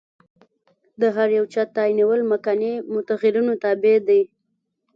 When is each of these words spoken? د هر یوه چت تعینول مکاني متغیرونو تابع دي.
د 1.01 1.03
هر 1.15 1.29
یوه 1.37 1.49
چت 1.53 1.67
تعینول 1.77 2.21
مکاني 2.33 2.73
متغیرونو 2.93 3.53
تابع 3.63 3.95
دي. 4.07 4.21